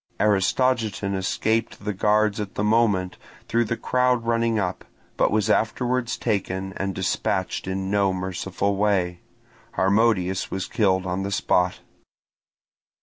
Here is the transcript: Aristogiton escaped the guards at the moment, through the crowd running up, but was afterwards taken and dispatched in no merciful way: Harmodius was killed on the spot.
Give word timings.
Aristogiton 0.19 1.13
escaped 1.13 1.85
the 1.85 1.93
guards 1.93 2.39
at 2.39 2.55
the 2.55 2.63
moment, 2.63 3.17
through 3.47 3.65
the 3.65 3.77
crowd 3.77 4.25
running 4.25 4.57
up, 4.57 4.83
but 5.15 5.29
was 5.29 5.47
afterwards 5.47 6.17
taken 6.17 6.73
and 6.77 6.95
dispatched 6.95 7.67
in 7.67 7.91
no 7.91 8.11
merciful 8.11 8.75
way: 8.77 9.19
Harmodius 9.73 10.49
was 10.49 10.65
killed 10.65 11.05
on 11.05 11.21
the 11.21 11.29
spot. 11.29 11.81